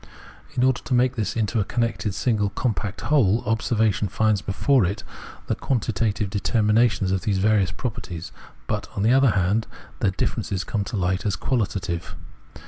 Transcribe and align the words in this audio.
In 0.55 0.63
order 0.63 0.81
to 0.81 0.95
make 0.95 1.15
this 1.15 1.35
into 1.35 1.59
a 1.59 1.63
connected 1.63 2.15
single 2.15 2.49
compact 2.49 3.01
whole, 3.01 3.43
observation 3.45 4.07
finds 4.07 4.41
before 4.41 4.83
it 4.83 5.03
the 5.45 5.53
quantitative 5.53 6.31
determinations 6.31 7.11
of 7.11 7.21
these 7.21 7.37
various 7.37 7.69
properties, 7.69 8.31
but, 8.65 8.87
on 8.95 9.03
the 9.03 9.13
other 9.13 9.29
hand, 9.29 9.67
their 9.99 10.09
differences 10.09 10.63
come 10.63 10.83
to 10.85 10.97
light 10.97 11.23
as 11.23 11.35
quahtative. 11.35 12.15